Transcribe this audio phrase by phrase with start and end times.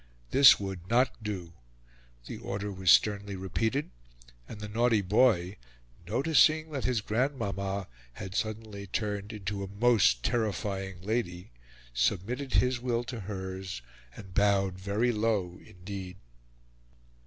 [0.31, 1.53] This would not do:
[2.25, 3.91] the order was sternly repeated,
[4.49, 5.57] and the naughty boy,
[6.07, 11.51] noticing that his grandmama had suddenly turned into a most terrifying lady,
[11.93, 13.83] submitted his will to hers,
[14.17, 16.17] and bowed very low indeed.